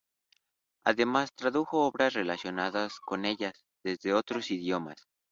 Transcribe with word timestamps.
Además, 0.83 1.29
tradujo 1.35 1.85
obras 1.85 2.13
relacionadas 2.13 2.99
con 3.01 3.23
ella 3.23 3.53
desde 3.83 4.15
otros 4.15 4.49
idiomas. 4.49 5.07